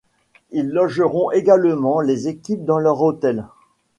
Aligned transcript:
Ils 0.49 0.67
logeront 0.71 1.29
également 1.29 2.01
les 2.01 2.27
équipes 2.27 2.65
dans 2.65 2.79
leurs 2.79 3.03
hôtels. 3.03 3.45